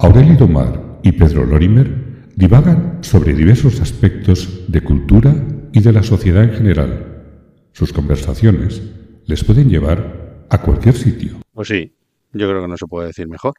Aurelio 0.00 0.36
Domar 0.36 1.00
y 1.02 1.10
Pedro 1.10 1.44
Lorimer 1.44 2.28
divagan 2.36 3.02
sobre 3.02 3.34
diversos 3.34 3.80
aspectos 3.80 4.64
de 4.70 4.80
cultura 4.80 5.34
y 5.72 5.80
de 5.80 5.92
la 5.92 6.04
sociedad 6.04 6.44
en 6.44 6.52
general. 6.52 7.24
Sus 7.72 7.92
conversaciones 7.92 8.80
les 9.26 9.42
pueden 9.42 9.68
llevar 9.68 10.46
a 10.50 10.62
cualquier 10.62 10.94
sitio. 10.94 11.42
Pues 11.52 11.66
sí, 11.66 11.92
yo 12.32 12.48
creo 12.48 12.62
que 12.62 12.68
no 12.68 12.76
se 12.76 12.86
puede 12.86 13.08
decir 13.08 13.26
mejor. 13.26 13.54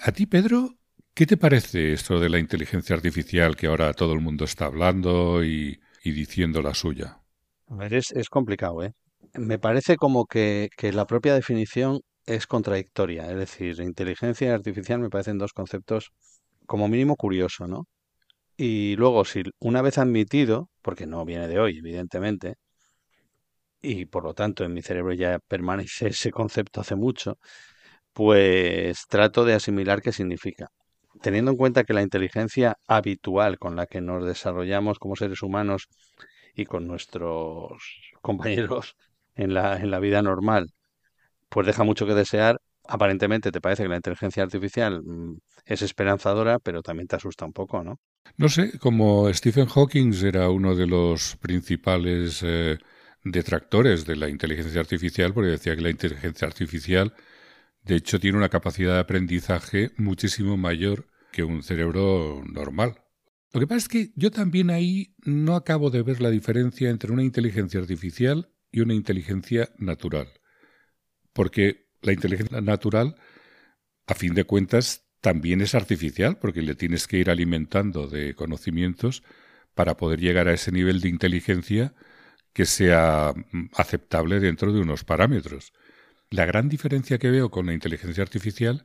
A 0.00 0.12
ti, 0.12 0.26
Pedro, 0.26 0.76
¿qué 1.14 1.24
te 1.24 1.38
parece 1.38 1.94
esto 1.94 2.20
de 2.20 2.28
la 2.28 2.38
inteligencia 2.38 2.94
artificial 2.94 3.56
que 3.56 3.68
ahora 3.68 3.94
todo 3.94 4.12
el 4.12 4.20
mundo 4.20 4.44
está 4.44 4.66
hablando 4.66 5.42
y, 5.42 5.80
diciendo 6.04 6.60
la 6.60 6.74
suya? 6.74 7.22
A 7.68 7.76
ver, 7.76 7.94
es, 7.94 8.12
es 8.12 8.28
complicado, 8.28 8.82
¿eh? 8.84 8.92
Me 9.34 9.58
parece 9.58 9.96
como 9.96 10.26
que, 10.26 10.70
la 10.92 11.06
propia 11.06 11.34
definición 11.34 12.00
es 12.26 12.46
contradictoria. 12.46 13.30
Es 13.30 13.36
decir, 13.36 13.80
inteligencia 13.80 14.54
artificial 14.54 15.00
me 15.00 15.10
parecen 15.10 15.38
dos 15.38 15.52
conceptos 15.52 16.10
como 16.66 16.88
mínimo 16.88 17.16
curiosos, 17.16 17.68
¿no? 17.68 17.86
Y 18.56 18.96
luego, 18.96 19.24
si 19.24 19.44
una 19.60 19.82
vez 19.82 19.98
admitido, 19.98 20.70
porque 20.82 21.06
no 21.06 21.24
viene 21.24 21.48
de 21.48 21.60
hoy, 21.60 21.78
evidentemente, 21.78 22.56
y 23.82 24.06
por 24.06 24.24
lo 24.24 24.34
tanto 24.34 24.64
en 24.64 24.72
mi 24.74 24.82
cerebro 24.82 25.12
ya 25.14 25.38
permanece 25.48 26.08
ese 26.08 26.30
concepto 26.30 26.80
hace 26.80 26.96
mucho, 26.96 27.38
pues 28.12 29.06
trato 29.08 29.44
de 29.44 29.54
asimilar 29.54 30.02
qué 30.02 30.12
significa. 30.12 30.68
Teniendo 31.22 31.52
en 31.52 31.56
cuenta 31.58 31.84
que 31.84 31.94
la 31.94 32.02
inteligencia 32.02 32.76
habitual 32.88 33.58
con 33.58 33.76
la 33.76 33.86
que 33.86 34.00
nos 34.00 34.24
desarrollamos 34.26 34.98
como 34.98 35.16
seres 35.16 35.42
humanos 35.42 35.88
y 36.54 36.66
con 36.66 36.86
nuestros 36.86 37.82
compañeros 38.22 38.96
en 39.34 39.54
la, 39.54 39.76
en 39.76 39.90
la 39.90 40.00
vida 40.00 40.22
normal, 40.22 40.70
pues 41.48 41.66
deja 41.66 41.84
mucho 41.84 42.06
que 42.06 42.14
desear. 42.14 42.60
Aparentemente 42.86 43.50
te 43.50 43.60
parece 43.60 43.84
que 43.84 43.88
la 43.88 43.96
inteligencia 43.96 44.42
artificial 44.42 45.02
mm, 45.02 45.38
es 45.64 45.82
esperanzadora, 45.82 46.58
pero 46.58 46.82
también 46.82 47.08
te 47.08 47.16
asusta 47.16 47.44
un 47.44 47.52
poco, 47.52 47.82
¿no? 47.82 47.98
No 48.36 48.48
sé, 48.48 48.78
como 48.78 49.32
Stephen 49.32 49.66
Hawking 49.66 50.12
era 50.24 50.50
uno 50.50 50.74
de 50.74 50.86
los 50.86 51.36
principales 51.36 52.42
eh, 52.42 52.78
detractores 53.22 54.04
de 54.06 54.16
la 54.16 54.28
inteligencia 54.28 54.80
artificial, 54.80 55.32
porque 55.32 55.50
decía 55.50 55.76
que 55.76 55.82
la 55.82 55.90
inteligencia 55.90 56.46
artificial, 56.46 57.14
de 57.82 57.96
hecho, 57.96 58.18
tiene 58.18 58.38
una 58.38 58.48
capacidad 58.48 58.94
de 58.94 59.00
aprendizaje 59.00 59.92
muchísimo 59.96 60.56
mayor 60.56 61.06
que 61.32 61.44
un 61.44 61.62
cerebro 61.62 62.42
normal. 62.46 63.02
Lo 63.52 63.60
que 63.60 63.66
pasa 63.66 63.78
es 63.78 63.88
que 63.88 64.12
yo 64.16 64.30
también 64.30 64.70
ahí 64.70 65.14
no 65.24 65.54
acabo 65.54 65.90
de 65.90 66.02
ver 66.02 66.20
la 66.20 66.30
diferencia 66.30 66.90
entre 66.90 67.12
una 67.12 67.22
inteligencia 67.22 67.78
artificial 67.78 68.50
y 68.74 68.80
una 68.80 68.92
inteligencia 68.92 69.70
natural. 69.78 70.32
Porque 71.32 71.86
la 72.02 72.12
inteligencia 72.12 72.60
natural, 72.60 73.14
a 74.08 74.14
fin 74.14 74.34
de 74.34 74.42
cuentas, 74.42 75.06
también 75.20 75.60
es 75.60 75.76
artificial, 75.76 76.38
porque 76.38 76.60
le 76.60 76.74
tienes 76.74 77.06
que 77.06 77.18
ir 77.18 77.30
alimentando 77.30 78.08
de 78.08 78.34
conocimientos 78.34 79.22
para 79.74 79.96
poder 79.96 80.20
llegar 80.20 80.48
a 80.48 80.52
ese 80.52 80.72
nivel 80.72 81.00
de 81.00 81.08
inteligencia 81.08 81.94
que 82.52 82.66
sea 82.66 83.32
mm, 83.32 83.70
aceptable 83.76 84.40
dentro 84.40 84.72
de 84.72 84.80
unos 84.80 85.04
parámetros. 85.04 85.72
La 86.28 86.44
gran 86.44 86.68
diferencia 86.68 87.18
que 87.18 87.30
veo 87.30 87.52
con 87.52 87.66
la 87.66 87.74
inteligencia 87.74 88.24
artificial, 88.24 88.84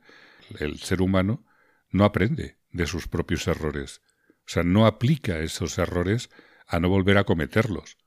el 0.60 0.78
ser 0.78 1.02
humano 1.02 1.44
no 1.90 2.04
aprende 2.04 2.58
de 2.70 2.86
sus 2.86 3.08
propios 3.08 3.48
errores. 3.48 4.02
O 4.46 4.52
sea, 4.52 4.62
no 4.62 4.86
aplica 4.86 5.40
esos 5.40 5.78
errores 5.78 6.30
a 6.68 6.78
no 6.78 6.88
volver 6.88 7.18
a 7.18 7.24
cometerlos. 7.24 7.98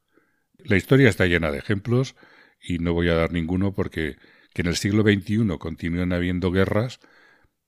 La 0.64 0.78
historia 0.78 1.10
está 1.10 1.26
llena 1.26 1.52
de 1.52 1.60
ejemplos 1.60 2.16
y 2.62 2.80
no 2.80 2.94
voy 2.94 3.10
a 3.10 3.16
dar 3.16 3.32
ninguno 3.32 3.74
porque 3.74 4.18
que 4.54 4.62
en 4.62 4.68
el 4.68 4.76
siglo 4.76 5.04
XXI 5.04 5.58
continúen 5.58 6.14
habiendo 6.14 6.52
guerras, 6.52 7.00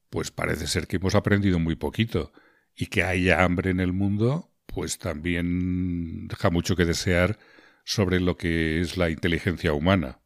pues 0.09 0.31
parece 0.31 0.68
ser 0.68 0.88
que 0.88 0.97
hemos 0.97 1.16
aprendido 1.16 1.59
muy 1.59 1.75
poquito 1.75 2.31
y 2.75 2.88
que 2.88 3.03
haya 3.03 3.44
hambre 3.44 3.72
en 3.72 3.80
el 3.80 3.92
mundo, 3.92 4.52
pues 4.66 4.97
también 4.97 6.28
deja 6.28 6.50
mucho 6.50 6.75
que 6.75 6.86
desear 6.86 7.38
sobre 7.84 8.20
lo 8.20 8.38
que 8.38 8.81
es 8.81 8.97
la 8.97 9.09
inteligencia 9.09 9.74
humana. 9.74 10.20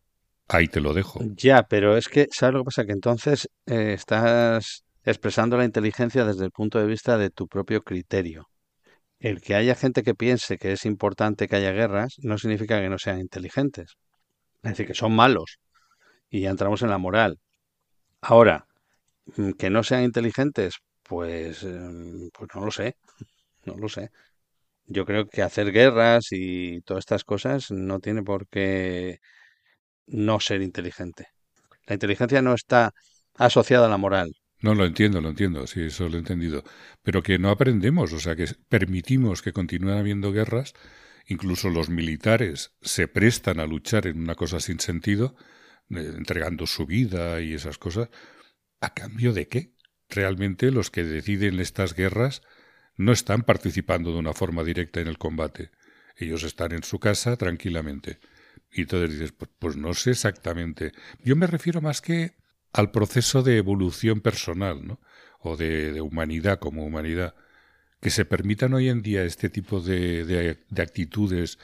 Ahí 0.48 0.68
te 0.68 0.82
lo 0.82 0.94
dejo. 0.94 1.22
Ya, 1.36 1.64
pero 1.64 1.96
es 1.96 2.10
que, 2.10 2.28
¿sabes 2.32 2.54
lo 2.54 2.62
que 2.62 2.66
pasa? 2.66 2.86
Que 2.86 2.92
entonces 2.92 3.50
eh, 3.66 3.94
estás 3.94 4.84
expresando 5.04 5.58
la 5.58 5.66
inteligencia 5.66 6.26
desde 6.26 6.46
el 6.46 6.52
punto 6.52 6.80
de 6.80 6.88
vista 6.88 7.18
de 7.18 7.30
tu 7.30 7.48
propio 7.48 7.82
criterio 7.82 8.50
el 9.20 9.42
que 9.42 9.56
haya 9.56 9.76
gente 9.76 10.04
que 10.04 10.16
piense 10.16 10.58
que 10.58 10.74
es 10.74 10.86
importante 10.86 11.48
que 11.48 11.58
haya 11.58 11.72
guerras 11.72 12.16
no 12.20 12.38
significa 12.38 12.80
que 12.82 12.90
no 12.90 12.98
sean 13.00 13.20
inteligentes. 13.20 13.96
Es 14.64 14.72
decir, 14.72 14.88
que 14.88 14.94
son 14.94 15.16
malos. 15.16 15.60
Y 16.30 16.42
ya 16.42 16.52
entramos 16.52 16.82
en 16.84 16.90
la 16.92 16.98
moral. 17.00 17.40
Ahora, 18.22 18.68
mm, 19.38 19.54
que 19.54 19.70
no 19.70 19.84
sean 19.84 20.04
inteligentes, 20.04 20.78
pues, 21.04 21.64
em, 21.64 22.30
pues 22.32 22.50
no 22.56 22.66
lo 22.66 22.72
sé. 22.72 22.96
No 23.66 23.76
lo 23.78 23.90
sé. 23.90 24.12
Yo 24.88 25.06
creo 25.06 25.28
que 25.28 25.44
hacer 25.44 25.72
guerras 25.74 26.28
y 26.32 26.82
todas 26.82 27.04
estas 27.04 27.24
cosas 27.26 27.72
no 27.72 28.00
tiene 28.00 28.24
por 28.24 28.48
qué 28.50 29.20
no 30.08 30.40
ser 30.40 30.62
inteligente. 30.62 31.28
La 31.88 31.96
inteligencia 31.96 32.42
no 32.42 32.54
está 32.56 32.92
asociada 33.36 33.88
a 33.88 33.90
la 33.90 33.98
moral. 33.98 34.32
No, 34.62 34.76
lo 34.76 34.86
entiendo, 34.86 35.22
lo 35.22 35.30
entiendo, 35.30 35.68
sí, 35.68 35.84
eso 35.84 36.10
lo 36.10 36.16
he 36.16 36.20
entendido. 36.20 36.64
Pero 37.02 37.24
que 37.24 37.40
no 37.40 37.50
aprendemos, 37.50 38.12
o 38.12 38.20
sea, 38.20 38.36
que 38.36 38.46
permitimos 38.68 39.42
que 39.42 39.54
continúen 39.54 39.98
habiendo 39.98 40.34
guerras, 40.34 40.74
incluso 41.28 41.70
los 41.70 41.90
militares 41.90 42.74
se 42.82 43.08
prestan 43.08 43.60
a 43.60 43.66
luchar 43.66 44.08
en 44.08 44.20
una 44.20 44.36
cosa 44.36 44.60
sin 44.60 44.80
sentido, 44.80 45.36
eh, 45.90 46.14
entregando 46.18 46.68
su 46.68 46.86
vida 46.86 47.40
y 47.42 47.54
esas 47.54 47.78
cosas. 47.78 48.10
¿A 48.82 48.94
cambio 48.94 49.32
de 49.34 49.48
qué? 49.48 49.74
Realmente 50.10 50.72
los 50.72 50.92
que 50.92 51.04
deciden 51.04 51.60
estas 51.60 51.94
guerras 51.94 52.42
no 52.98 53.14
están 53.14 53.44
participando 53.44 54.12
de 54.12 54.20
una 54.20 54.34
forma 54.34 54.64
directa 54.64 55.00
en 55.00 55.08
el 55.08 55.18
combate. 55.18 55.72
Ellos 56.18 56.44
están 56.44 56.74
en 56.74 56.84
su 56.84 57.00
casa 57.00 57.38
tranquilamente. 57.38 58.20
Y 58.72 58.82
entonces 58.82 59.12
dices, 59.12 59.32
pues, 59.32 59.50
pues 59.58 59.78
no 59.78 59.94
sé 59.94 60.12
exactamente. 60.12 60.92
Yo 61.24 61.38
me 61.38 61.48
refiero 61.48 61.80
más 61.80 62.02
que 62.02 62.36
al 62.74 62.92
proceso 62.92 63.44
de 63.44 63.58
evolución 63.58 64.22
personal, 64.22 64.86
¿no? 64.86 65.00
o 65.40 65.56
de, 65.58 66.02
humanidad 66.02 66.60
como 66.60 66.86
humanidad, 66.86 67.36
que 68.02 68.10
se 68.10 68.26
permitan 68.26 68.74
hoy 68.74 68.90
en 68.90 69.02
día 69.02 69.24
este 69.24 69.50
tipo 69.50 69.82
de, 69.82 70.26
de, 70.26 70.82
actitudes 70.82 71.60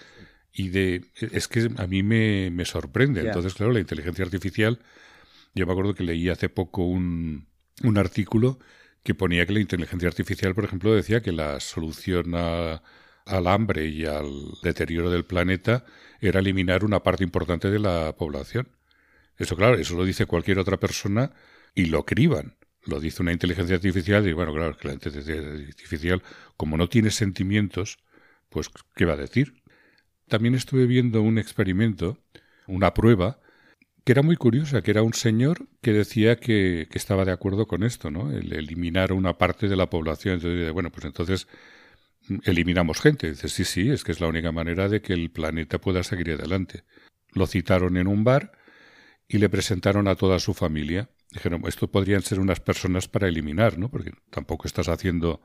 y 0.51 0.69
de... 0.69 1.05
Es 1.19 1.47
que 1.47 1.69
a 1.77 1.87
mí 1.87 2.03
me, 2.03 2.49
me 2.51 2.65
sorprende. 2.65 3.21
Entonces, 3.21 3.53
claro, 3.53 3.71
la 3.71 3.79
inteligencia 3.79 4.25
artificial, 4.25 4.79
yo 5.53 5.65
me 5.65 5.71
acuerdo 5.71 5.93
que 5.93 6.03
leí 6.03 6.29
hace 6.29 6.49
poco 6.49 6.85
un, 6.85 7.47
un 7.83 7.97
artículo 7.97 8.59
que 9.03 9.13
ponía 9.13 9.45
que 9.45 9.53
la 9.53 9.59
inteligencia 9.59 10.07
artificial, 10.07 10.55
por 10.55 10.65
ejemplo, 10.65 10.93
decía 10.93 11.21
que 11.21 11.31
la 11.31 11.59
solución 11.59 12.33
al 12.33 13.47
hambre 13.47 13.87
y 13.87 14.05
al 14.05 14.31
deterioro 14.63 15.09
del 15.11 15.25
planeta 15.25 15.85
era 16.19 16.39
eliminar 16.39 16.83
una 16.83 17.03
parte 17.03 17.23
importante 17.23 17.69
de 17.69 17.79
la 17.79 18.15
población. 18.17 18.67
Eso, 19.37 19.55
claro, 19.55 19.75
eso 19.75 19.95
lo 19.95 20.05
dice 20.05 20.25
cualquier 20.25 20.59
otra 20.59 20.77
persona 20.77 21.31
y 21.73 21.85
lo 21.85 22.05
criban. 22.05 22.55
Lo 22.85 22.99
dice 22.99 23.21
una 23.21 23.33
inteligencia 23.33 23.75
artificial 23.75 24.27
y, 24.27 24.33
bueno, 24.33 24.53
claro, 24.53 24.77
que 24.77 24.87
la 24.87 24.93
inteligencia 24.93 25.35
artificial, 25.69 26.23
como 26.55 26.77
no 26.77 26.87
tiene 26.87 27.11
sentimientos, 27.11 27.97
pues, 28.49 28.69
¿qué 28.95 29.05
va 29.05 29.13
a 29.13 29.17
decir? 29.17 29.61
También 30.27 30.55
estuve 30.55 30.85
viendo 30.85 31.21
un 31.21 31.37
experimento, 31.37 32.19
una 32.67 32.93
prueba, 32.93 33.39
que 34.03 34.11
era 34.11 34.21
muy 34.21 34.37
curiosa, 34.37 34.81
que 34.83 34.91
era 34.91 35.01
un 35.01 35.13
señor 35.13 35.67
que 35.81 35.91
decía 35.91 36.37
que, 36.37 36.87
que 36.89 36.97
estaba 36.97 37.25
de 37.25 37.31
acuerdo 37.31 37.67
con 37.67 37.83
esto, 37.83 38.11
¿no? 38.11 38.31
El 38.31 38.53
eliminar 38.53 39.11
una 39.13 39.37
parte 39.37 39.67
de 39.67 39.75
la 39.75 39.89
población. 39.89 40.35
Entonces, 40.35 40.71
bueno, 40.71 40.91
pues 40.91 41.05
entonces 41.05 41.47
mm, 42.29 42.37
eliminamos 42.45 43.01
gente. 43.01 43.31
Dice, 43.31 43.49
sí, 43.49 43.65
sí, 43.65 43.89
es 43.89 44.03
que 44.03 44.11
es 44.11 44.21
la 44.21 44.27
única 44.27 44.51
manera 44.51 44.89
de 44.89 45.01
que 45.01 45.13
el 45.13 45.31
planeta 45.31 45.79
pueda 45.81 46.03
seguir 46.03 46.31
adelante. 46.31 46.83
Lo 47.33 47.47
citaron 47.47 47.97
en 47.97 48.07
un 48.07 48.23
bar 48.23 48.51
y 49.27 49.37
le 49.37 49.49
presentaron 49.49 50.07
a 50.07 50.15
toda 50.15 50.39
su 50.39 50.53
familia. 50.53 51.09
Dijeron, 51.31 51.63
esto 51.67 51.89
podrían 51.89 52.21
ser 52.21 52.39
unas 52.39 52.59
personas 52.59 53.07
para 53.07 53.27
eliminar, 53.27 53.77
¿no? 53.77 53.89
Porque 53.89 54.11
tampoco 54.29 54.67
estás 54.67 54.87
haciendo 54.87 55.41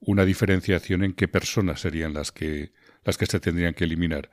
una 0.00 0.24
diferenciación 0.24 1.02
en 1.02 1.12
qué 1.12 1.28
personas 1.28 1.80
serían 1.80 2.14
las 2.14 2.32
que, 2.32 2.72
las 3.04 3.18
que 3.18 3.26
se 3.26 3.40
tendrían 3.40 3.74
que 3.74 3.84
eliminar. 3.84 4.30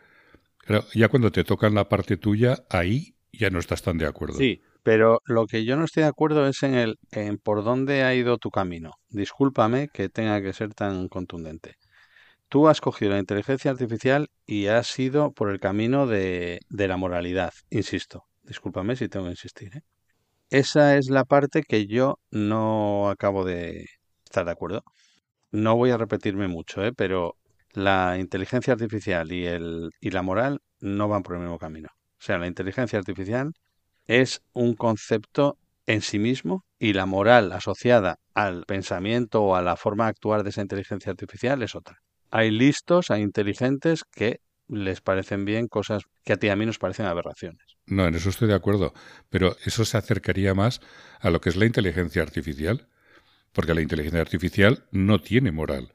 Pero 0.66 0.86
ya 0.94 1.10
cuando 1.10 1.31
te 1.31 1.44
tocan 1.44 1.74
la 1.74 1.90
parte 1.90 2.18
tuya, 2.18 2.63
ahí 2.69 3.16
ya 3.31 3.50
no 3.50 3.60
estás 3.60 3.81
tan 3.81 3.98
de 3.98 4.06
acuerdo. 4.06 4.38
Sí, 4.38 4.62
pero 4.84 5.22
lo 5.25 5.48
que 5.48 5.66
yo 5.66 5.75
no 5.75 5.86
estoy 5.86 6.04
de 6.04 6.10
acuerdo 6.10 6.48
es 6.48 6.62
en 6.63 6.75
el 6.75 7.00
en 7.12 7.38
por 7.38 7.63
dónde 7.63 8.04
ha 8.04 8.13
ido 8.13 8.38
tu 8.38 8.50
camino. 8.50 8.94
Discúlpame 9.10 9.90
que 9.90 10.10
tenga 10.10 10.42
que 10.42 10.54
ser 10.54 10.74
tan 10.74 11.07
contundente. 11.07 11.75
Tú 12.50 12.68
has 12.68 12.81
cogido 12.81 13.12
la 13.12 13.19
inteligencia 13.19 13.72
artificial 13.72 14.28
y 14.45 14.68
has 14.68 14.98
ido 15.00 15.31
por 15.31 15.50
el 15.50 15.60
camino 15.60 16.06
de, 16.06 16.60
de 16.69 16.88
la 16.88 16.98
moralidad, 16.98 17.51
insisto. 17.72 18.25
Discúlpame 18.44 18.95
si 18.95 19.10
tengo 19.10 19.25
que 19.25 19.31
insistir. 19.31 19.78
¿eh? 19.78 19.81
Esa 20.50 20.98
es 20.98 21.10
la 21.10 21.25
parte 21.25 21.63
que 21.63 21.88
yo 21.88 22.19
no 22.31 23.10
acabo 23.10 23.45
de 23.45 23.86
estar 24.25 24.45
de 24.45 24.51
acuerdo. 24.51 24.84
No 25.51 25.75
voy 25.75 25.92
a 25.92 25.98
repetirme 25.98 26.48
mucho, 26.48 26.84
¿eh? 26.84 26.94
pero 26.94 27.38
la 27.72 28.18
inteligencia 28.19 28.74
artificial 28.74 29.31
y, 29.31 29.45
el, 29.45 29.92
y 30.00 30.12
la 30.12 30.22
moral 30.22 30.60
no 30.80 31.07
van 31.07 31.24
por 31.24 31.36
el 31.36 31.42
mismo 31.42 31.57
camino. 31.57 31.90
sea, 32.19 32.38
la 32.38 32.48
inteligencia 32.48 33.00
artificial 33.00 33.54
es 34.06 34.42
un 34.54 34.75
concepto 34.75 35.57
en 35.86 36.01
sí 36.01 36.19
mismo 36.19 36.66
y 36.80 36.94
la 36.94 37.06
moral 37.06 37.51
asociada 37.51 38.18
al 38.34 38.66
pensamiento 38.66 39.44
o 39.44 39.56
a 39.56 39.62
la 39.62 39.75
forma 39.75 40.06
de 40.06 40.12
actuar 40.12 40.44
de 40.44 40.50
esa 40.50 40.62
inteligencia 40.62 41.12
artificial 41.12 41.62
es 41.63 41.75
otra. 41.75 41.98
Hay 42.31 42.51
listos, 42.51 43.12
hay 43.12 43.22
inteligentes 43.22 44.04
que 44.12 44.40
les 44.74 45.02
parecen 45.02 45.46
bien 45.46 45.68
cosas 45.68 46.04
que 46.24 46.34
a 46.34 46.38
ti 46.38 46.48
y 46.48 46.50
a 46.50 46.56
mí 46.56 46.66
nos 46.66 46.80
parecen 46.80 47.06
aberraciones. 47.06 47.64
No, 47.86 48.08
en 48.08 48.16
eso 48.16 48.30
estoy 48.30 48.48
de 48.48 48.56
acuerdo, 48.56 48.94
pero 49.30 49.56
eso 49.66 49.86
se 49.86 49.98
acercaría 49.98 50.54
más 50.54 50.81
a 51.20 51.30
lo 51.30 51.42
que 51.42 51.50
es 51.50 51.56
la 51.56 51.66
inteligencia 51.66 52.22
artificial, 52.22 52.88
porque 53.52 53.74
la 53.74 53.81
inteligencia 53.81 54.22
artificial 54.22 54.86
no 54.92 55.22
tiene 55.22 55.52
moral, 55.52 55.94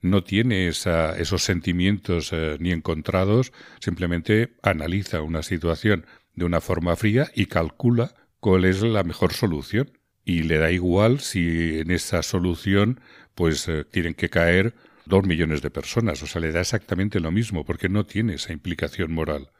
no 0.00 0.22
tiene 0.22 0.68
esa, 0.68 1.18
esos 1.18 1.42
sentimientos 1.42 2.32
eh, 2.32 2.56
ni 2.60 2.72
encontrados, 2.72 3.52
simplemente 3.80 4.56
analiza 4.62 5.22
una 5.22 5.42
situación 5.42 6.06
de 6.34 6.44
una 6.44 6.60
forma 6.60 6.94
fría 6.96 7.30
y 7.34 7.46
calcula 7.46 8.14
cuál 8.40 8.64
es 8.64 8.82
la 8.82 9.02
mejor 9.02 9.32
solución. 9.32 9.90
Y 10.24 10.42
le 10.42 10.58
da 10.58 10.70
igual 10.70 11.20
si 11.20 11.80
en 11.80 11.90
esa 11.90 12.22
solución 12.22 13.00
pues 13.34 13.66
eh, 13.68 13.84
tienen 13.84 14.14
que 14.14 14.28
caer 14.28 14.74
dos 15.08 15.26
millones 15.26 15.62
de 15.62 15.70
personas. 15.70 16.22
O 16.22 16.26
sea, 16.26 16.40
le 16.40 16.52
da 16.52 16.60
exactamente 16.60 17.20
lo 17.20 17.30
mismo 17.30 17.64
porque 17.64 17.88
no 17.88 18.06
tiene 18.06 18.34
esa 18.34 18.52
implicación 18.52 19.12
moral. 19.12 19.50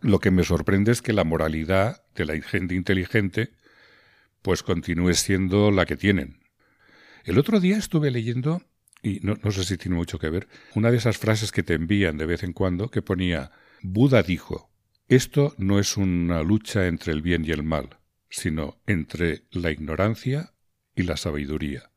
Lo 0.00 0.18
que 0.18 0.30
me 0.30 0.44
sorprende 0.44 0.92
es 0.92 1.02
que 1.02 1.12
la 1.12 1.24
moralidad 1.24 2.04
de 2.14 2.24
la 2.24 2.40
gente 2.40 2.74
inteligente 2.74 3.50
pues 4.42 4.62
continúe 4.62 5.14
siendo 5.14 5.70
la 5.70 5.86
que 5.86 5.96
tienen. 5.96 6.40
El 7.24 7.38
otro 7.38 7.60
día 7.60 7.76
estuve 7.76 8.10
leyendo, 8.10 8.62
y 9.02 9.20
no, 9.22 9.36
no 9.42 9.50
sé 9.50 9.64
si 9.64 9.76
tiene 9.76 9.96
mucho 9.96 10.18
que 10.18 10.30
ver, 10.30 10.48
una 10.74 10.90
de 10.90 10.96
esas 10.96 11.18
frases 11.18 11.52
que 11.52 11.62
te 11.62 11.74
envían 11.74 12.16
de 12.16 12.26
vez 12.26 12.42
en 12.42 12.52
cuando 12.52 12.90
que 12.90 13.02
ponía 13.02 13.50
Buda 13.82 14.22
dijo, 14.22 14.70
esto 15.08 15.54
no 15.58 15.78
es 15.78 15.96
una 15.96 16.42
lucha 16.42 16.86
entre 16.86 17.12
el 17.12 17.20
bien 17.20 17.44
y 17.44 17.50
el 17.50 17.62
mal, 17.62 17.98
sino 18.28 18.80
entre 18.86 19.44
la 19.50 19.70
ignorancia 19.70 20.54
y 20.94 21.02
la 21.02 21.16
sabiduría. 21.16 21.90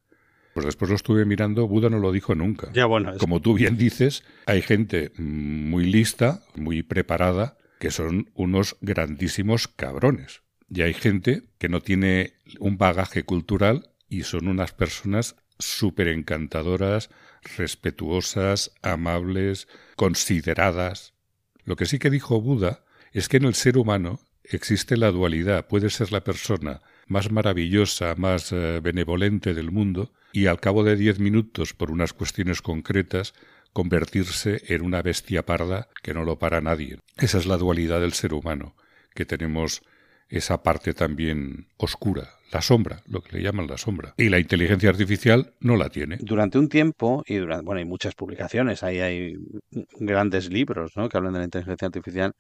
Pues 0.54 0.66
después 0.66 0.90
lo 0.90 0.96
estuve 0.96 1.26
mirando, 1.26 1.68
Buda 1.68 1.90
no 1.90 2.00
lo 2.00 2.12
dijo 2.12 2.36
nunca. 2.36 2.72
Ya 2.74 2.86
bueno, 2.86 3.18
Como 3.18 3.42
tú 3.42 3.56
bien 3.56 3.78
dices, 3.78 4.24
hay 4.46 4.62
gente 4.62 5.12
muy 5.18 5.86
lista, 5.86 6.44
muy 6.56 6.84
preparada, 6.84 7.58
que 7.80 7.92
son 7.92 8.30
unos 8.36 8.78
grandísimos 8.82 9.68
cabrones. 9.68 10.44
Y 10.70 10.82
hay 10.82 10.94
gente 10.94 11.44
que 11.58 11.70
no 11.70 11.82
tiene 11.82 12.34
un 12.60 12.78
bagaje 12.78 13.24
cultural 13.24 13.90
y 14.08 14.24
son 14.24 14.48
unas 14.48 14.74
personas 14.74 15.36
súper 15.60 16.08
encantadoras, 16.08 17.10
respetuosas, 17.58 18.72
amables, 18.82 19.68
consideradas. 19.96 21.14
Lo 21.66 21.76
que 21.76 21.86
sí 21.86 22.00
que 22.00 22.10
dijo 22.10 22.42
Buda 22.42 22.84
es 23.12 23.28
que 23.28 23.38
en 23.38 23.46
el 23.46 23.56
ser 23.56 23.78
humano 23.78 24.20
existe 24.44 24.98
la 24.98 25.12
dualidad. 25.12 25.68
Puede 25.68 25.90
ser 25.90 26.12
la 26.12 26.24
persona 26.24 26.82
más 27.08 27.32
maravillosa, 27.32 28.16
más 28.16 28.52
eh, 28.52 28.80
benevolente 28.82 29.54
del 29.54 29.72
mundo, 29.72 30.12
y 30.34 30.48
al 30.48 30.60
cabo 30.60 30.84
de 30.84 30.98
diez 30.98 31.20
minutos, 31.20 31.74
por 31.74 31.92
unas 31.92 32.12
cuestiones 32.12 32.62
concretas, 32.62 33.34
convertirse 33.72 34.62
en 34.68 34.82
una 34.82 35.02
bestia 35.02 35.46
parda 35.46 35.88
que 36.02 36.14
no 36.14 36.24
lo 36.24 36.40
para 36.40 36.60
nadie. 36.60 37.00
Esa 37.18 37.38
es 37.38 37.46
la 37.46 37.58
dualidad 37.58 38.02
del 38.02 38.14
ser 38.14 38.34
humano, 38.34 38.76
que 39.14 39.26
tenemos 39.26 39.84
esa 40.30 40.64
parte 40.64 40.96
también 40.96 41.68
oscura, 41.78 42.30
la 42.52 42.62
sombra, 42.62 43.04
lo 43.08 43.22
que 43.22 43.38
le 43.38 43.44
llaman 43.44 43.68
la 43.68 43.78
sombra. 43.78 44.16
Y 44.18 44.30
la 44.30 44.40
inteligencia 44.40 44.90
artificial 44.90 45.54
no 45.60 45.76
la 45.76 45.90
tiene. 45.90 46.18
Durante 46.20 46.58
un 46.58 46.68
tiempo, 46.68 47.24
y 47.28 47.36
durante, 47.36 47.66
bueno, 47.66 47.80
hay 47.80 47.86
muchas 47.86 48.16
publicaciones, 48.16 48.82
ahí 48.82 49.00
hay 49.00 49.36
grandes 50.00 50.50
libros 50.52 50.94
¿no? 50.96 51.10
que 51.10 51.18
hablan 51.18 51.34
de 51.34 51.40
la 51.40 51.46
inteligencia 51.46 51.86
artificial, 51.86 52.34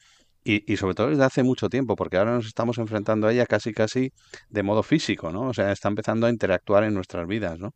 y, 0.44 0.72
y, 0.72 0.78
sobre 0.78 0.96
todo 0.96 1.10
desde 1.10 1.24
hace 1.24 1.44
mucho 1.44 1.70
tiempo, 1.70 1.96
porque 1.96 2.18
ahora 2.18 2.34
nos 2.34 2.48
estamos 2.48 2.78
enfrentando 2.78 3.28
a 3.28 3.34
ella 3.34 3.46
casi 3.46 3.74
casi 3.74 4.12
de 4.50 4.64
modo 4.64 4.84
físico, 4.84 5.32
¿no? 5.32 5.50
O 5.50 5.54
sea, 5.54 5.72
está 5.72 5.88
empezando 5.90 6.28
a 6.28 6.30
interactuar 6.30 6.84
en 6.84 6.94
nuestras 6.94 7.28
vidas, 7.28 7.60
¿no? 7.60 7.72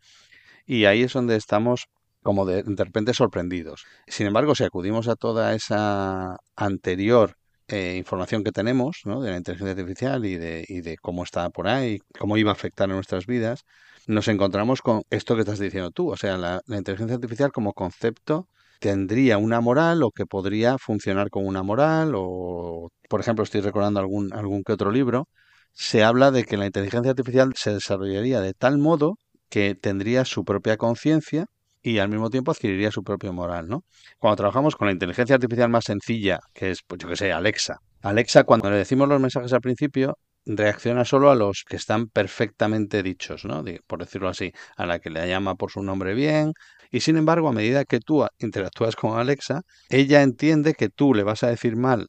Y 0.65 0.85
ahí 0.85 1.03
es 1.03 1.13
donde 1.13 1.35
estamos 1.37 1.87
como 2.21 2.45
de, 2.45 2.63
de 2.63 2.83
repente 2.83 3.13
sorprendidos. 3.13 3.85
Sin 4.07 4.27
embargo, 4.27 4.53
si 4.55 4.63
acudimos 4.65 5.07
a 5.07 5.15
toda 5.15 5.55
esa 5.55 6.37
anterior 6.57 7.35
eh, 7.69 7.95
información 7.97 8.43
que 8.43 8.51
tenemos 8.51 9.01
¿no? 9.05 9.21
de 9.21 9.31
la 9.31 9.37
inteligencia 9.37 9.71
artificial 9.71 10.25
y 10.25 10.37
de, 10.37 10.65
y 10.67 10.81
de 10.81 10.97
cómo 10.97 11.23
está 11.23 11.49
por 11.49 11.67
ahí, 11.67 11.99
cómo 12.19 12.37
iba 12.37 12.51
a 12.51 12.53
afectar 12.53 12.89
en 12.89 12.95
nuestras 12.95 13.27
vidas, 13.27 13.63
nos 14.07 14.27
encontramos 14.27 14.81
con 14.81 15.03
esto 15.09 15.35
que 15.35 15.41
estás 15.41 15.59
diciendo 15.59 15.91
tú. 15.91 16.09
O 16.11 16.17
sea, 16.17 16.37
la 16.37 16.61
inteligencia 16.67 17.15
artificial 17.15 17.51
como 17.51 17.73
concepto 17.73 18.47
tendría 18.79 19.38
una 19.38 19.62
moral 19.62 20.03
o 20.03 20.12
que 20.12 20.25
podría 20.25 20.77
funcionar 20.77 21.29
como 21.29 21.47
una 21.47 21.63
moral 21.63 22.13
o, 22.15 22.89
por 23.09 23.19
ejemplo, 23.21 23.44
estoy 23.44 23.62
recordando 23.62 24.00
algún, 24.00 24.33
algún 24.33 24.63
que 24.63 24.74
otro 24.74 24.91
libro, 24.91 25.27
se 25.74 26.03
habla 26.03 26.31
de 26.31 26.45
que 26.45 26.57
la 26.57 26.65
inteligencia 26.65 27.12
artificial 27.12 27.53
se 27.56 27.74
desarrollaría 27.74 28.41
de 28.41 28.53
tal 28.53 28.77
modo 28.77 29.18
que 29.50 29.75
tendría 29.75 30.25
su 30.25 30.44
propia 30.44 30.77
conciencia 30.77 31.45
y 31.81 32.00
al 32.00 32.09
mismo 32.09 32.29
tiempo 32.29 32.51
adquiriría 32.51 32.91
su 32.91 33.03
propia 33.03 33.31
moral, 33.31 33.68
¿no? 33.68 33.83
Cuando 34.18 34.38
trabajamos 34.38 34.75
con 34.75 34.88
la 34.88 34.94
inteligencia 34.94 35.35
artificial 35.35 35.69
más 35.69 35.85
sencilla, 35.85 36.39
que 36.53 36.71
es, 36.71 36.81
pues 36.85 37.00
yo 37.00 37.07
que 37.07 37.15
sé, 37.15 37.31
Alexa. 37.31 37.77
Alexa, 38.01 38.44
cuando 38.44 38.69
le 38.69 38.77
decimos 38.77 39.07
los 39.07 39.21
mensajes 39.21 39.53
al 39.53 39.62
principio, 39.62 40.18
reacciona 40.45 41.06
solo 41.06 41.29
a 41.29 41.35
los 41.35 41.63
que 41.68 41.75
están 41.75 42.07
perfectamente 42.07 43.03
dichos, 43.03 43.45
¿no? 43.45 43.63
por 43.85 44.00
decirlo 44.00 44.29
así, 44.29 44.51
a 44.77 44.85
la 44.85 45.00
que 45.00 45.09
le 45.09 45.27
llama 45.27 45.56
por 45.56 45.71
su 45.71 45.83
nombre 45.83 46.13
bien. 46.13 46.53
Y 46.92 47.01
sin 47.01 47.18
embargo, 47.18 47.50
a 47.50 47.54
medida 47.54 47.86
que 47.86 48.00
tú 48.00 48.25
interactúas 48.39 48.95
con 48.95 49.18
Alexa, 49.19 49.62
ella 49.89 50.22
entiende 50.22 50.74
que 50.74 50.89
tú 50.89 51.13
le 51.13 51.24
vas 51.24 51.44
a 51.44 51.50
decir 51.50 51.75
mal 51.75 52.07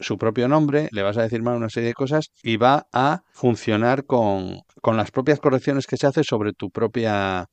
su 0.00 0.18
propio 0.18 0.48
nombre, 0.48 0.88
le 0.92 1.02
vas 1.02 1.18
a 1.18 1.22
decir 1.22 1.42
mal 1.42 1.56
una 1.56 1.68
serie 1.68 1.88
de 1.88 1.94
cosas 1.94 2.30
y 2.42 2.56
va 2.56 2.86
a 2.92 3.22
funcionar 3.32 4.04
con, 4.06 4.60
con 4.80 4.96
las 4.96 5.10
propias 5.10 5.40
correcciones 5.40 5.86
que 5.86 5.96
se 5.96 6.06
hace 6.06 6.24
sobre 6.24 6.52
tu 6.52 6.70
propia 6.70 7.46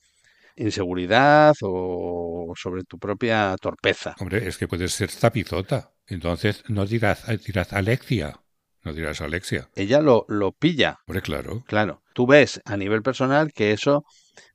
inseguridad 0.56 1.54
o 1.62 2.54
sobre 2.56 2.84
tu 2.84 2.98
propia 2.98 3.56
torpeza. 3.62 4.16
Hombre, 4.20 4.48
es 4.48 4.58
que 4.58 4.68
puedes 4.68 4.94
ser 4.94 5.12
zapizota. 5.12 5.92
Entonces 6.08 6.64
no 6.68 6.86
dirás, 6.86 7.26
dirás 7.46 7.74
Alexia. 7.74 8.40
No 8.84 8.94
dirás 8.94 9.22
Alexia. 9.22 9.70
Ella 9.76 10.02
lo, 10.02 10.26
lo 10.30 10.54
pilla. 10.54 11.00
Hombre, 11.06 11.22
claro. 11.22 11.64
Claro. 11.68 12.02
Tú 12.14 12.26
ves 12.26 12.62
a 12.64 12.78
nivel 12.78 13.02
personal 13.02 13.52
que 13.52 13.74
eso 13.74 14.06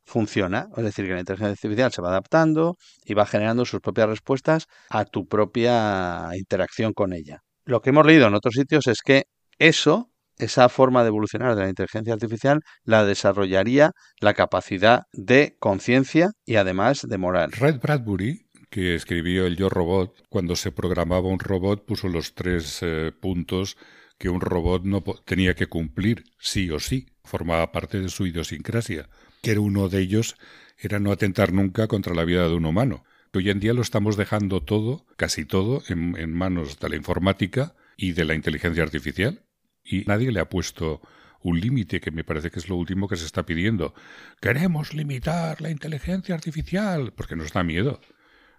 funciona. 0.05 0.69
Es 0.77 0.85
decir, 0.85 1.07
que 1.07 1.13
la 1.13 1.21
inteligencia 1.21 1.53
artificial 1.53 1.93
se 1.93 2.03
va 2.03 2.09
adaptando 2.11 2.77
y 3.05 3.15
va 3.15 3.27
generando 3.27 3.65
sus 3.65 3.81
propias 3.81 4.09
respuestas 4.09 4.67
a 4.91 5.05
tu 5.05 5.27
propia 5.27 6.31
interacción 6.35 6.93
con 6.93 7.13
ella. 7.13 7.41
Lo 7.65 7.81
que 7.81 7.91
hemos 7.91 8.07
leído 8.07 8.27
en 8.27 8.35
otros 8.35 8.55
sitios 8.55 8.87
es 8.87 9.01
que 9.05 9.25
eso 9.59 10.13
esa 10.39 10.69
forma 10.69 11.03
de 11.03 11.09
evolucionar 11.09 11.55
de 11.55 11.63
la 11.63 11.69
inteligencia 11.69 12.15
artificial 12.15 12.61
la 12.85 13.05
desarrollaría 13.05 13.93
la 14.21 14.35
capacidad 14.35 15.03
de 15.13 15.57
conciencia 15.61 16.31
y 16.45 16.57
además 16.57 17.03
de 17.03 17.19
moral. 17.19 17.53
Red 17.53 17.81
Bradbury, 17.81 18.49
que 18.71 18.95
escribió 18.95 19.47
el 19.47 19.57
Yo 19.57 19.69
Robot, 19.69 20.23
cuando 20.29 20.57
se 20.57 20.73
programaba 20.73 21.29
un 21.29 21.39
robot 21.39 21.85
puso 21.85 22.09
los 22.09 22.35
tres 22.35 22.79
eh, 22.83 23.13
puntos 23.13 23.77
que 24.19 24.29
un 24.29 24.41
robot 24.41 24.85
no 24.85 25.03
tenía 25.25 25.55
que 25.55 25.67
cumplir, 25.67 26.25
sí 26.39 26.71
o 26.71 26.79
sí, 26.79 27.07
formaba 27.25 27.73
parte 27.73 28.01
de 28.01 28.09
su 28.09 28.27
idiosincrasia, 28.27 29.09
que 29.43 29.59
uno 29.59 29.89
de 29.89 30.01
ellos 30.01 30.37
era 30.79 30.99
no 30.99 31.13
atentar 31.13 31.53
nunca 31.53 31.89
contra 31.89 32.15
la 32.15 32.25
vida 32.25 32.49
de 32.49 32.55
un 32.55 32.65
humano. 32.65 33.05
Hoy 33.35 33.51
en 33.51 33.61
día 33.61 33.75
lo 33.75 33.83
estamos 33.83 34.17
dejando 34.17 34.63
todo, 34.63 35.07
casi 35.17 35.45
todo, 35.45 35.83
en, 35.89 36.17
en 36.17 36.33
manos 36.33 36.79
de 36.79 36.89
la 36.89 36.97
informática 36.97 37.75
y 37.97 38.13
de 38.13 38.25
la 38.25 38.35
inteligencia 38.35 38.83
artificial 38.83 39.43
y 39.85 40.05
nadie 40.05 40.33
le 40.33 40.41
ha 40.41 40.49
puesto 40.49 41.01
un 41.43 41.61
límite, 41.61 42.01
que 42.01 42.11
me 42.11 42.25
parece 42.25 42.51
que 42.51 42.61
es 42.61 42.69
lo 42.69 42.77
último 42.77 43.09
que 43.09 43.17
se 43.17 43.27
está 43.27 43.45
pidiendo. 43.45 43.95
Queremos 44.41 44.95
limitar 44.95 45.61
la 45.61 45.71
inteligencia 45.71 46.35
artificial, 46.35 47.13
porque 47.17 47.37
nos 47.37 47.53
da 47.53 47.65
miedo. 47.65 48.01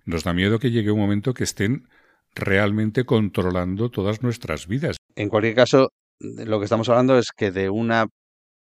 Nos 0.05 0.23
da 0.23 0.33
miedo 0.33 0.59
que 0.59 0.71
llegue 0.71 0.91
un 0.91 0.99
momento 0.99 1.33
que 1.33 1.45
estén 1.45 1.87
realmente 2.35 3.05
controlando 3.05 3.89
todas 3.89 4.21
nuestras 4.21 4.67
vidas. 4.67 4.97
En 5.15 5.29
cualquier 5.29 5.55
caso, 5.55 5.93
lo 6.19 6.59
que 6.59 6.65
estamos 6.65 6.89
hablando 6.89 7.17
es 7.17 7.27
que 7.35 7.51
de 7.51 7.69
una 7.69 8.07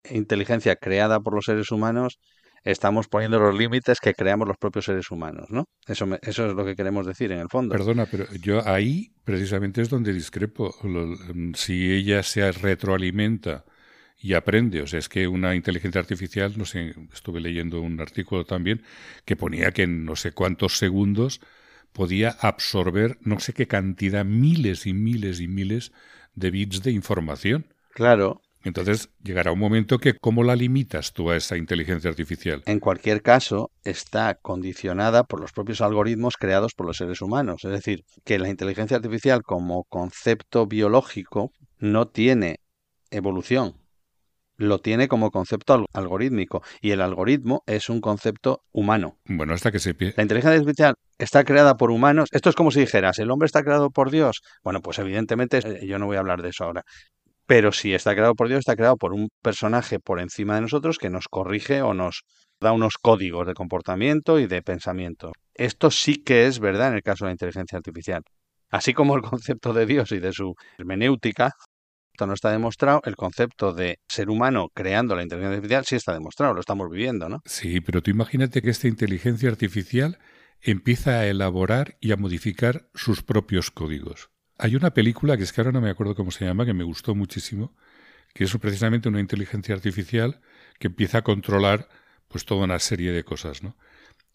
inteligencia 0.09 0.75
creada 0.75 1.19
por 1.19 1.33
los 1.33 1.45
seres 1.45 1.71
humanos 1.71 2.19
estamos 2.63 3.07
poniendo 3.07 3.39
los 3.39 3.57
límites 3.57 3.99
que 3.99 4.13
creamos 4.13 4.47
los 4.47 4.57
propios 4.57 4.85
seres 4.85 5.09
humanos, 5.11 5.47
¿no? 5.49 5.65
Eso, 5.87 6.07
eso 6.21 6.47
es 6.47 6.53
lo 6.53 6.65
que 6.65 6.75
queremos 6.75 7.07
decir 7.07 7.31
en 7.31 7.39
el 7.39 7.49
fondo. 7.49 7.73
Perdona, 7.73 8.05
pero 8.05 8.25
yo 8.35 8.67
ahí 8.67 9.11
precisamente 9.23 9.81
es 9.81 9.89
donde 9.89 10.13
discrepo. 10.13 10.73
Si 11.55 11.91
ella 11.91 12.23
se 12.23 12.51
retroalimenta 12.51 13.65
y 14.19 14.33
aprende, 14.33 14.81
o 14.83 14.87
sea, 14.87 14.99
es 14.99 15.09
que 15.09 15.27
una 15.27 15.55
inteligencia 15.55 15.99
artificial, 15.99 16.53
no 16.55 16.65
sé, 16.65 16.93
estuve 17.11 17.39
leyendo 17.39 17.81
un 17.81 17.99
artículo 17.99 18.45
también 18.45 18.83
que 19.25 19.35
ponía 19.35 19.71
que 19.71 19.83
en 19.83 20.05
no 20.05 20.15
sé 20.15 20.31
cuántos 20.31 20.77
segundos 20.77 21.41
podía 21.91 22.29
absorber 22.29 23.17
no 23.21 23.39
sé 23.39 23.53
qué 23.53 23.67
cantidad, 23.67 24.23
miles 24.23 24.85
y 24.85 24.93
miles 24.93 25.41
y 25.41 25.47
miles 25.47 25.91
de 26.35 26.51
bits 26.51 26.83
de 26.83 26.91
información. 26.91 27.65
Claro, 27.93 28.41
entonces 28.63 29.09
llegará 29.23 29.51
un 29.51 29.59
momento 29.59 29.97
que 29.97 30.13
¿cómo 30.13 30.43
la 30.43 30.55
limitas 30.55 31.13
tú 31.13 31.31
a 31.31 31.37
esa 31.37 31.57
inteligencia 31.57 32.09
artificial? 32.09 32.63
En 32.65 32.79
cualquier 32.79 33.21
caso, 33.21 33.71
está 33.83 34.35
condicionada 34.35 35.23
por 35.23 35.39
los 35.39 35.51
propios 35.51 35.81
algoritmos 35.81 36.35
creados 36.37 36.73
por 36.73 36.85
los 36.85 36.97
seres 36.97 37.21
humanos. 37.21 37.63
Es 37.63 37.71
decir, 37.71 38.03
que 38.23 38.39
la 38.39 38.49
inteligencia 38.49 38.97
artificial 38.97 39.41
como 39.43 39.85
concepto 39.85 40.67
biológico 40.67 41.51
no 41.79 42.07
tiene 42.07 42.57
evolución, 43.09 43.75
lo 44.61 44.79
tiene 44.79 45.07
como 45.07 45.31
concepto 45.31 45.85
algorítmico 45.91 46.61
y 46.81 46.91
el 46.91 47.01
algoritmo 47.01 47.63
es 47.65 47.89
un 47.89 47.99
concepto 47.99 48.63
humano. 48.71 49.17
Bueno, 49.25 49.53
hasta 49.53 49.71
que 49.71 49.79
se 49.79 49.95
La 50.15 50.21
inteligencia 50.21 50.59
artificial 50.59 50.93
está 51.17 51.43
creada 51.43 51.77
por 51.77 51.91
humanos. 51.91 52.29
Esto 52.31 52.49
es 52.49 52.55
como 52.55 52.71
si 52.71 52.79
dijeras, 52.81 53.17
¿el 53.19 53.31
hombre 53.31 53.47
está 53.47 53.63
creado 53.63 53.89
por 53.89 54.11
Dios? 54.11 54.41
Bueno, 54.63 54.81
pues 54.81 54.99
evidentemente 54.99 55.59
eh, 55.63 55.87
yo 55.87 55.97
no 55.97 56.05
voy 56.05 56.17
a 56.17 56.19
hablar 56.19 56.41
de 56.41 56.49
eso 56.49 56.63
ahora. 56.63 56.83
Pero 57.51 57.73
si 57.73 57.93
está 57.93 58.15
creado 58.15 58.33
por 58.33 58.47
Dios, 58.47 58.59
está 58.59 58.77
creado 58.77 58.95
por 58.95 59.11
un 59.11 59.27
personaje 59.41 59.99
por 59.99 60.21
encima 60.21 60.55
de 60.55 60.61
nosotros 60.61 60.97
que 60.97 61.09
nos 61.09 61.27
corrige 61.27 61.81
o 61.81 61.93
nos 61.93 62.21
da 62.61 62.71
unos 62.71 62.93
códigos 62.93 63.45
de 63.45 63.55
comportamiento 63.55 64.39
y 64.39 64.47
de 64.47 64.61
pensamiento. 64.61 65.33
Esto 65.53 65.91
sí 65.91 66.23
que 66.23 66.47
es 66.47 66.59
verdad 66.59 66.87
en 66.87 66.93
el 66.93 67.03
caso 67.03 67.25
de 67.25 67.31
la 67.31 67.33
inteligencia 67.33 67.75
artificial. 67.77 68.21
Así 68.69 68.93
como 68.93 69.17
el 69.17 69.21
concepto 69.21 69.73
de 69.73 69.85
Dios 69.85 70.13
y 70.13 70.19
de 70.19 70.31
su 70.31 70.55
hermenéutica, 70.77 71.51
esto 72.13 72.25
no 72.25 72.35
está 72.35 72.51
demostrado, 72.51 73.01
el 73.03 73.17
concepto 73.17 73.73
de 73.73 73.97
ser 74.07 74.29
humano 74.29 74.69
creando 74.73 75.17
la 75.17 75.23
inteligencia 75.23 75.57
artificial 75.57 75.85
sí 75.85 75.95
está 75.97 76.13
demostrado, 76.13 76.53
lo 76.53 76.61
estamos 76.61 76.89
viviendo, 76.89 77.27
¿no? 77.27 77.41
Sí, 77.43 77.81
pero 77.81 78.01
tú 78.01 78.11
imagínate 78.11 78.61
que 78.61 78.69
esta 78.69 78.87
inteligencia 78.87 79.49
artificial 79.49 80.19
empieza 80.61 81.19
a 81.19 81.27
elaborar 81.27 81.97
y 81.99 82.13
a 82.13 82.15
modificar 82.15 82.87
sus 82.93 83.21
propios 83.21 83.71
códigos. 83.71 84.29
Hay 84.63 84.75
una 84.75 84.93
película 84.93 85.37
que 85.37 85.43
es 85.43 85.51
que 85.53 85.59
ahora 85.59 85.71
no 85.71 85.81
me 85.81 85.89
acuerdo 85.89 86.13
cómo 86.13 86.29
se 86.29 86.45
llama, 86.45 86.67
que 86.67 86.73
me 86.75 86.83
gustó 86.83 87.15
muchísimo, 87.15 87.75
que 88.31 88.43
es 88.43 88.55
precisamente 88.57 89.09
una 89.09 89.19
inteligencia 89.19 89.73
artificial 89.73 90.39
que 90.77 90.85
empieza 90.85 91.17
a 91.17 91.21
controlar 91.23 91.89
pues 92.27 92.45
toda 92.45 92.65
una 92.65 92.77
serie 92.77 93.11
de 93.11 93.23
cosas, 93.23 93.63
¿no? 93.63 93.75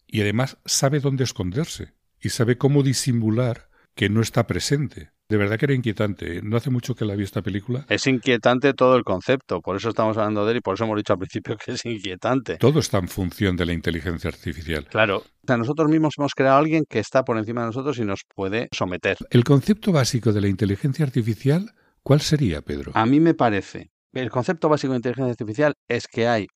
Y 0.05 0.19
además 0.19 0.57
sabe 0.65 0.99
dónde 0.99 1.23
esconderse 1.23 1.93
y 2.19 2.27
sabe 2.27 2.57
cómo 2.57 2.83
disimular 2.83 3.69
que 3.95 4.09
no 4.09 4.19
está 4.19 4.47
presente. 4.47 5.11
De 5.29 5.35
verdad 5.35 5.57
que 5.59 5.65
era 5.65 5.73
inquietante. 5.73 6.37
¿eh? 6.37 6.41
No 6.41 6.55
hace 6.55 6.69
mucho 6.69 6.95
que 6.95 7.03
la 7.03 7.15
vi 7.15 7.25
esta 7.25 7.41
película. 7.41 7.85
Es 7.89 8.07
inquietante 8.07 8.73
todo 8.73 8.95
el 8.95 9.03
concepto, 9.03 9.61
por 9.61 9.75
eso 9.75 9.89
estamos 9.89 10.17
hablando 10.17 10.45
de 10.45 10.51
él 10.51 10.57
y 10.57 10.61
por 10.61 10.75
eso 10.75 10.85
hemos 10.85 10.95
dicho 10.95 11.13
al 11.13 11.19
principio 11.19 11.57
que 11.57 11.73
es 11.73 11.85
inquietante. 11.85 12.57
Todo 12.57 12.79
está 12.79 12.99
en 12.99 13.09
función 13.09 13.57
de 13.57 13.65
la 13.65 13.73
inteligencia 13.73 14.29
artificial. 14.29 14.85
Claro. 14.85 15.17
O 15.17 15.47
sea, 15.47 15.57
nosotros 15.57 15.89
mismos 15.89 16.13
hemos 16.17 16.33
creado 16.33 16.55
a 16.55 16.59
alguien 16.59 16.85
que 16.87 16.99
está 16.99 17.23
por 17.23 17.37
encima 17.37 17.61
de 17.61 17.67
nosotros 17.67 17.97
y 17.99 18.05
nos 18.05 18.21
puede 18.33 18.69
someter. 18.71 19.17
El 19.29 19.43
concepto 19.43 19.91
básico 19.91 20.31
de 20.31 20.41
la 20.41 20.47
inteligencia 20.47 21.05
artificial, 21.05 21.71
¿cuál 22.03 22.21
sería, 22.21 22.61
Pedro? 22.61 22.91
A 22.95 23.05
mí 23.05 23.19
me 23.19 23.33
parece, 23.33 23.91
el 24.13 24.29
concepto 24.29 24.69
básico 24.69 24.93
de 24.93 24.97
inteligencia 24.97 25.31
artificial 25.31 25.73
es 25.89 26.07
que 26.07 26.27
hay 26.27 26.47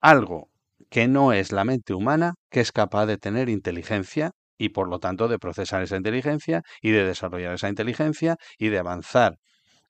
algo 0.00 0.50
que 0.88 1.08
no 1.08 1.32
es 1.32 1.52
la 1.52 1.64
mente 1.64 1.94
humana 1.94 2.34
que 2.50 2.60
es 2.60 2.70
capaz 2.70 3.06
de 3.06 3.18
tener 3.18 3.48
inteligencia 3.48 4.30
y 4.58 4.70
por 4.70 4.88
lo 4.88 4.98
tanto 4.98 5.28
de 5.28 5.38
procesar 5.38 5.82
esa 5.82 5.96
inteligencia 5.96 6.62
y 6.82 6.90
de 6.90 7.04
desarrollar 7.04 7.54
esa 7.54 7.68
inteligencia 7.68 8.36
y 8.58 8.68
de 8.68 8.78
avanzar 8.78 9.36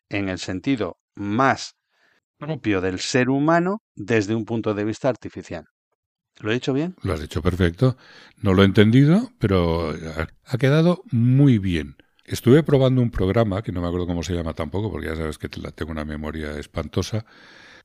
en 0.08 0.28
el 0.28 0.38
sentido 0.38 0.98
más 1.14 1.75
propio 2.38 2.80
del 2.80 3.00
ser 3.00 3.30
humano 3.30 3.78
desde 3.94 4.34
un 4.34 4.44
punto 4.44 4.75
de 4.75 4.84
vista 4.84 5.08
artificial. 5.08 5.64
¿Lo 6.40 6.50
he 6.50 6.54
dicho 6.54 6.72
bien? 6.72 6.94
Lo 7.02 7.14
has 7.14 7.20
dicho 7.20 7.42
perfecto. 7.42 7.96
No 8.37 8.54
lo 8.54 8.62
he 8.62 8.66
entendido, 8.66 9.32
pero 9.38 9.92
ha 10.44 10.58
quedado 10.58 11.02
muy 11.10 11.58
bien. 11.58 11.96
Estuve 12.25 12.62
probando 12.62 13.00
un 13.00 13.10
programa, 13.10 13.62
que 13.62 13.72
no 13.72 13.80
me 13.80 13.88
acuerdo 13.88 14.06
cómo 14.06 14.22
se 14.22 14.34
llama 14.34 14.54
tampoco, 14.54 14.90
porque 14.92 15.08
ya 15.08 15.16
sabes 15.16 15.38
que 15.38 15.48
tengo 15.48 15.90
una 15.90 16.04
memoria 16.04 16.56
espantosa, 16.58 17.25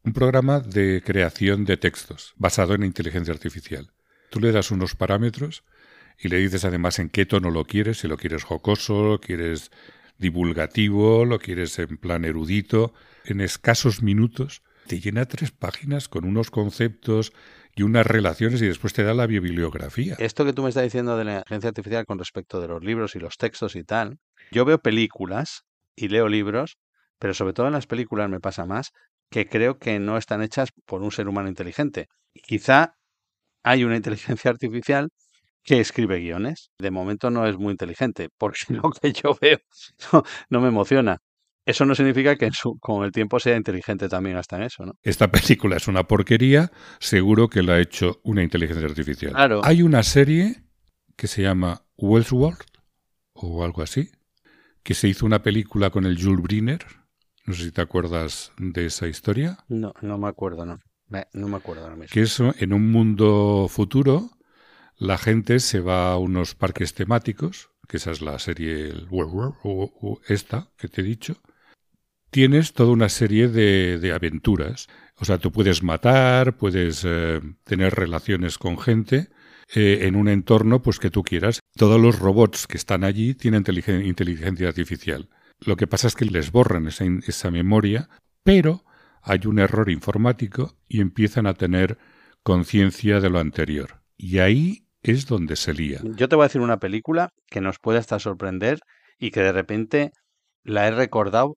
un 0.04 0.14
programa 0.14 0.60
de 0.60 1.02
creación 1.04 1.66
de 1.66 1.78
textos 1.78 2.34
basado 2.36 2.76
en 2.76 2.84
inteligencia 2.84 3.34
artificial. 3.34 3.92
Tú 4.30 4.40
le 4.40 4.52
das 4.52 4.70
unos 4.70 4.96
parámetros 4.96 5.64
y 6.20 6.30
le 6.30 6.38
dices 6.38 6.66
además 6.66 7.00
en 7.00 7.10
qué 7.10 7.26
tono 7.26 7.50
lo 7.50 7.66
quieres, 7.66 8.00
si 8.00 8.08
lo 8.08 8.18
quieres 8.18 8.44
jocoso, 8.44 9.04
lo 9.04 9.20
quieres 9.20 9.72
divulgativo, 10.18 11.26
lo 11.26 11.40
quieres 11.40 11.78
en 11.80 11.98
plan 11.98 12.26
erudito. 12.26 12.94
En 13.26 13.42
escasos 13.42 14.02
minutos 14.02 14.62
te 14.88 15.00
llena 15.00 15.26
tres 15.26 15.52
páginas 15.52 16.08
con 16.08 16.26
unos 16.26 16.52
conceptos 16.52 17.34
y 17.76 17.84
unas 17.84 18.06
relaciones 18.06 18.62
y 18.62 18.68
después 18.68 18.94
te 18.94 19.04
da 19.04 19.14
la 19.14 19.28
bibliografía. 19.28 20.16
Esto 20.20 20.46
que 20.46 20.54
tú 20.54 20.64
me 20.64 20.70
estás 20.70 20.84
diciendo 20.84 21.18
de 21.18 21.26
la 21.26 21.38
inteligencia 21.38 21.70
artificial 21.70 22.06
con 22.06 22.20
respecto 22.20 22.62
de 22.62 22.68
los 22.68 22.84
libros 22.84 23.16
y 23.16 23.20
los 23.20 23.38
textos 23.38 23.76
y 23.76 23.84
tal, 23.84 24.20
yo 24.52 24.66
veo 24.66 24.80
películas 24.80 25.64
y 25.96 26.10
leo 26.10 26.28
libros, 26.28 26.78
pero 27.20 27.34
sobre 27.34 27.54
todo 27.54 27.68
en 27.68 27.74
las 27.74 27.88
películas 27.88 28.30
me 28.30 28.40
pasa 28.40 28.66
más 28.66 28.92
que 29.30 29.48
creo 29.48 29.80
que 29.80 29.98
no 30.00 30.18
están 30.18 30.44
hechas 30.44 30.70
por 30.86 31.02
un 31.02 31.12
ser 31.12 31.28
humano 31.28 31.50
inteligente. 31.50 32.08
Quizá 32.34 32.96
hay 33.64 33.84
una 33.84 33.96
inteligencia 33.96 34.52
artificial 34.52 35.10
que 35.64 35.80
escribe 35.80 36.20
guiones. 36.20 36.72
De 36.78 36.92
momento 36.92 37.30
no 37.30 37.48
es 37.48 37.58
muy 37.58 37.72
inteligente, 37.72 38.30
porque 38.38 38.60
lo 38.70 38.92
que 38.92 39.14
yo 39.14 39.38
veo 39.40 39.60
no, 40.50 40.62
me 40.62 40.68
emociona. 40.68 41.20
Eso 41.66 41.86
no 41.86 41.96
significa 41.96 42.36
que 42.36 42.50
con 42.82 43.06
el 43.06 43.14
tiempo 43.14 43.40
sea 43.40 43.56
inteligente 43.56 44.10
también 44.10 44.36
hasta 44.36 44.58
en 44.58 44.64
eso, 44.64 44.86
¿no? 44.86 44.94
Esta 45.02 45.32
película 45.32 45.78
es 45.78 45.88
una 45.88 46.04
porquería, 46.04 46.72
seguro 47.00 47.48
que 47.48 47.64
la 47.64 47.76
ha 47.76 47.80
hecho 47.80 48.20
una 48.24 48.44
inteligencia 48.44 48.86
artificial. 48.86 49.32
Claro. 49.32 49.62
Hay 49.64 49.82
una 49.82 50.04
serie 50.04 50.64
que 51.16 51.28
se 51.28 51.42
llama 51.42 51.86
Westworld, 51.96 52.60
o 53.32 53.64
algo 53.64 53.82
así, 53.82 54.12
que 54.84 54.94
se 54.94 55.08
hizo 55.08 55.26
una 55.26 55.42
película 55.42 55.90
con 55.90 56.06
el 56.06 56.22
Jules 56.22 56.42
Briner. 56.42 56.86
No 57.46 57.54
sé 57.54 57.64
si 57.64 57.72
te 57.72 57.82
acuerdas 57.82 58.52
de 58.58 58.86
esa 58.86 59.08
historia. 59.08 59.58
No, 59.70 59.94
no 60.02 60.18
me 60.18 60.28
acuerdo, 60.28 60.66
no. 60.66 60.80
No 61.34 61.48
me 61.48 61.58
acuerdo 61.58 61.84
ahora 61.84 61.96
mismo. 61.96 62.12
Que 62.12 62.22
es 62.22 62.40
en 62.40 62.74
un 62.74 62.92
mundo 62.92 63.68
futuro 63.70 64.32
la 65.04 65.18
gente 65.18 65.60
se 65.60 65.82
va 65.82 66.14
a 66.14 66.18
unos 66.18 66.56
parques 66.56 66.94
temáticos, 66.94 67.72
que 67.90 67.98
esa 67.98 68.12
es 68.12 68.22
la 68.22 68.40
serie 68.40 68.94
esta 70.30 70.70
que 70.78 70.88
te 70.88 71.02
he 71.02 71.04
dicho. 71.04 71.42
Tienes 72.30 72.72
toda 72.72 72.94
una 72.94 73.10
serie 73.10 73.50
de, 73.50 74.12
aventuras. 74.14 74.88
O 75.18 75.26
sea, 75.26 75.40
tú 75.40 75.52
puedes 75.52 75.84
matar, 75.84 76.56
puedes 76.56 77.04
eh, 77.06 77.42
tener 77.66 77.94
relaciones 77.94 78.58
con 78.58 78.80
gente 78.80 79.28
eh, 79.76 80.00
en 80.04 80.16
un 80.16 80.30
entorno 80.30 80.82
pues 80.82 81.00
que 81.00 81.12
tú 81.12 81.22
quieras. 81.24 81.60
Todos 81.76 82.00
los 82.00 82.18
robots 82.18 82.66
que 82.66 82.78
están 82.78 83.04
allí 83.04 83.36
tienen 83.36 83.66
inteligencia 84.06 84.70
artificial. 84.70 85.28
Lo 85.60 85.76
que 85.76 85.86
pasa 85.86 86.08
es 86.08 86.16
que 86.16 86.26
les 86.26 86.52
borran 86.54 86.88
esa 86.88 87.52
memoria, 87.52 88.08
pero 88.44 88.86
hay 89.22 89.42
un 89.46 89.60
error 89.60 89.90
informático 89.90 90.78
y 90.88 91.02
empiezan 91.02 91.46
a 91.46 91.56
tener 91.56 91.98
conciencia 92.42 93.20
de 93.20 93.30
lo 93.30 93.40
anterior. 93.40 94.02
Y 94.18 94.40
ahí 94.40 94.83
es 95.04 95.26
donde 95.26 95.56
se 95.56 95.74
lía. 95.74 96.00
Yo 96.04 96.28
te 96.28 96.36
voy 96.36 96.44
a 96.44 96.48
decir 96.48 96.62
una 96.62 96.78
película 96.78 97.30
que 97.48 97.62
nos 97.62 97.78
puede 97.80 98.00
hasta 98.00 98.20
sorprender 98.20 98.80
y 99.20 99.32
que 99.32 99.42
de 99.42 99.52
repente 99.52 100.12
la 100.64 100.88
he 100.88 100.92
recordado 100.92 101.56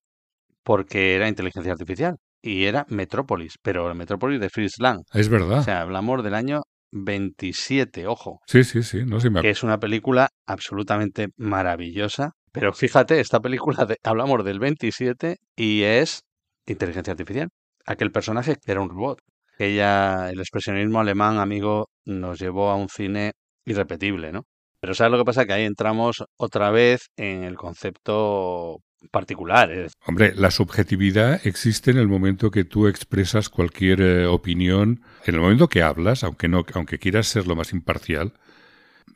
porque 0.62 1.14
era 1.14 1.28
inteligencia 1.28 1.72
artificial 1.72 2.16
y 2.42 2.64
era 2.64 2.86
Metrópolis, 2.88 3.54
pero 3.62 3.94
Metrópolis 3.94 4.40
de 4.40 4.50
Fritz 4.50 4.78
Lang. 4.78 5.00
Es 5.12 5.28
verdad. 5.28 5.60
O 5.60 5.62
sea, 5.62 5.80
hablamos 5.80 6.22
del 6.22 6.34
año 6.34 6.62
27, 6.92 8.06
ojo. 8.06 8.40
Sí, 8.46 8.64
sí, 8.64 8.82
sí, 8.82 9.04
no 9.04 9.20
sé 9.20 9.30
me 9.30 9.42
Que 9.42 9.50
es 9.50 9.62
una 9.62 9.78
película 9.78 10.28
absolutamente 10.46 11.28
maravillosa, 11.36 12.32
pero 12.52 12.72
fíjate, 12.72 13.20
esta 13.20 13.40
película 13.40 13.86
hablamos 14.02 14.44
del 14.44 14.58
27 14.58 15.36
y 15.56 15.82
es 15.82 16.22
inteligencia 16.66 17.12
artificial. 17.12 17.48
Aquel 17.84 18.10
personaje 18.10 18.56
era 18.66 18.80
un 18.80 18.88
robot. 18.88 19.20
Ella, 19.58 20.30
el 20.30 20.38
expresionismo 20.38 21.00
alemán, 21.00 21.38
amigo, 21.38 21.88
nos 22.04 22.38
llevó 22.38 22.70
a 22.70 22.76
un 22.76 22.88
cine 22.88 23.32
irrepetible, 23.64 24.32
¿no? 24.32 24.44
Pero 24.80 24.94
¿sabes 24.94 25.12
lo 25.12 25.18
que 25.18 25.24
pasa? 25.24 25.46
Que 25.46 25.54
ahí 25.54 25.64
entramos 25.64 26.22
otra 26.36 26.70
vez 26.70 27.08
en 27.16 27.44
el 27.44 27.56
concepto 27.56 28.80
particular. 29.10 29.88
Hombre, 30.06 30.34
la 30.34 30.50
subjetividad 30.50 31.46
existe 31.46 31.90
en 31.90 31.98
el 31.98 32.08
momento 32.08 32.50
que 32.50 32.64
tú 32.64 32.86
expresas 32.86 33.48
cualquier 33.48 34.00
eh, 34.00 34.26
opinión, 34.26 35.02
en 35.24 35.34
el 35.34 35.40
momento 35.40 35.68
que 35.68 35.82
hablas, 35.82 36.24
aunque 36.24 36.48
no, 36.48 36.64
aunque 36.74 36.98
quieras 36.98 37.26
ser 37.26 37.46
lo 37.46 37.56
más 37.56 37.72
imparcial. 37.72 38.34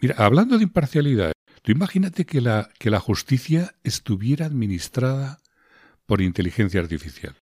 Mira, 0.01 0.15
hablando 0.19 0.57
de 0.57 0.65
imparcialidad, 0.65 1.33
tú 1.63 1.73
imagínate 1.73 2.25
que 2.25 2.41
la, 2.41 2.71
que 2.79 2.91
la 2.91 3.01
justicia 3.01 3.75
estuviera 3.85 4.47
administrada 4.47 5.39
por 6.07 6.21
inteligencia 6.21 6.81
artificial. 6.81 7.37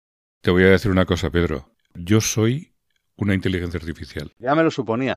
Te 0.41 0.51
voy 0.51 0.65
a 0.65 0.71
decir 0.71 0.91
una 0.91 1.07
cosa, 1.07 1.31
Pedro. 1.31 1.75
Yo 1.95 2.21
soy 2.21 2.74
una 3.17 3.35
inteligencia 3.35 3.79
artificial. 3.79 4.33
Ya 4.39 4.55
me 4.55 4.63
lo 4.63 4.71
suponía. 4.71 5.15